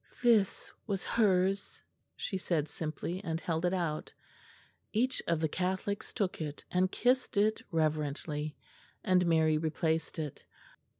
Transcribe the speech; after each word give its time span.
"This 0.23 0.71
was 0.87 1.03
hers," 1.03 1.79
she 2.15 2.35
said 2.35 2.67
simply, 2.67 3.23
and 3.23 3.39
held 3.39 3.65
it 3.65 3.73
out. 3.75 4.11
Each 4.91 5.21
of 5.27 5.39
the 5.41 5.47
Catholics 5.47 6.11
took 6.11 6.41
it 6.41 6.63
and 6.71 6.91
kissed 6.91 7.37
it 7.37 7.61
reverently, 7.69 8.55
and 9.03 9.23
Mary 9.27 9.59
replaced 9.59 10.17
it. 10.17 10.43